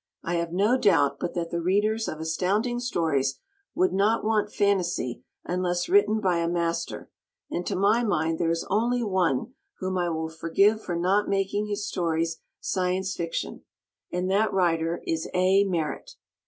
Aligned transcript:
I 0.23 0.33
have 0.37 0.51
no 0.51 0.79
doubt 0.79 1.19
but 1.19 1.35
that 1.35 1.51
the 1.51 1.61
Readers 1.61 2.07
of 2.07 2.19
Astounding 2.19 2.79
Stories 2.79 3.37
would 3.75 3.93
not 3.93 4.23
want 4.23 4.51
fantasy 4.51 5.23
unless 5.45 5.87
written 5.87 6.19
by 6.19 6.39
a 6.39 6.47
master; 6.49 7.11
and 7.51 7.63
to 7.67 7.75
my 7.75 8.03
mind 8.03 8.39
there 8.39 8.49
is 8.49 8.65
only 8.67 9.03
one 9.03 9.53
whom 9.77 9.99
I 9.99 10.09
will 10.09 10.27
forgive 10.29 10.81
for 10.83 10.95
not 10.95 11.29
making 11.29 11.67
his 11.67 11.85
stories 11.87 12.37
Science 12.59 13.13
Fiction, 13.15 13.61
and 14.11 14.27
that 14.31 14.51
writer 14.51 15.03
is 15.05 15.29
A. 15.35 15.65
Merritt. 15.65 16.15